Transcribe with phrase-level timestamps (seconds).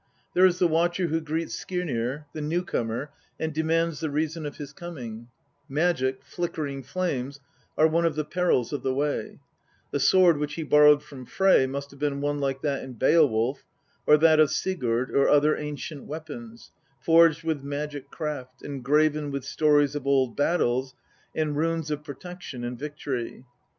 [0.33, 4.73] There is the watcher who greets Skirnir, the newcomer, and demands the reason of his
[4.73, 5.27] coming;
[5.69, 7.39] magic, flickering flames
[7.77, 9.37] are one of the perils of the way;
[9.91, 13.63] the sword which he borrowed from Frey must have been one like that in Beowulf,
[14.07, 19.45] or that of Sigurd or other ancient weapons, forged with magic craft, and graven with
[19.45, 20.95] stories of old battles
[21.35, 23.45] and runes of pro tection and victory.